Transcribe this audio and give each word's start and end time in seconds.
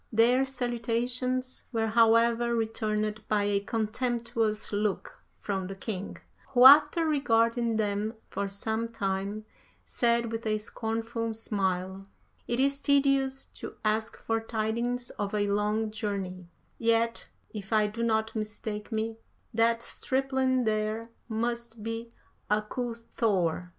Their 0.11 0.45
salutations 0.45 1.65
were 1.71 1.85
however 1.85 2.55
returned 2.55 3.21
by 3.27 3.43
a 3.43 3.59
contemptuous 3.59 4.73
look 4.73 5.21
from 5.37 5.67
the 5.67 5.75
king, 5.75 6.17
who, 6.53 6.65
after 6.65 7.05
regarding 7.05 7.75
them 7.75 8.15
for 8.27 8.47
some 8.47 8.87
time, 8.87 9.45
said 9.85 10.31
with 10.31 10.47
a 10.47 10.57
scornful 10.57 11.35
smile 11.35 12.07
"'It 12.47 12.59
is 12.59 12.79
tedious 12.79 13.45
to 13.45 13.75
ask 13.85 14.17
for 14.17 14.41
tidings 14.41 15.11
of 15.19 15.35
a 15.35 15.47
long 15.49 15.91
journey, 15.91 16.47
yet 16.79 17.29
if 17.51 17.71
I 17.71 17.85
do 17.85 18.01
not 18.01 18.35
mistake 18.35 18.91
me, 18.91 19.17
that 19.53 19.83
stripling 19.83 20.63
there 20.63 21.11
must 21.29 21.83
be 21.83 22.11
Aku 22.49 22.95
Thor. 22.95 23.69